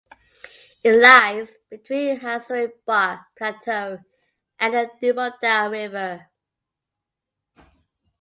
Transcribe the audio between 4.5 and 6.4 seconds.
and the Damodar River.